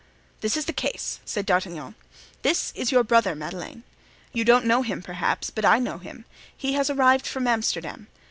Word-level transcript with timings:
"This 0.39 0.57
is 0.57 0.65
the 0.65 0.73
case," 0.73 1.19
said 1.25 1.45
D'Artagnan; 1.45 1.93
"this 2.41 2.71
is 2.75 2.91
your 2.91 3.03
brother, 3.03 3.35
Madeleine; 3.35 3.83
you 4.33 4.43
don't 4.43 4.65
know 4.65 4.81
him 4.81 5.03
perhaps, 5.03 5.51
but 5.51 5.63
I 5.63 5.77
know 5.77 5.99
him; 5.99 6.25
he 6.57 6.73
has 6.73 6.89
arrived 6.89 7.27
from 7.27 7.45
Amsterdam. 7.45 8.07